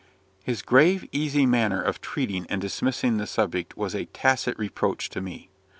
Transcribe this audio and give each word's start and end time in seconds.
His 0.43 0.63
grave, 0.63 1.07
easy 1.11 1.45
manner 1.45 1.79
of 1.79 2.01
treating 2.01 2.47
and 2.49 2.59
dismissing 2.59 3.17
the 3.17 3.27
subject 3.27 3.77
was 3.77 3.93
a 3.93 4.05
tacit 4.05 4.57
reproach 4.57 5.11
to 5.11 5.21
me. 5.21 5.51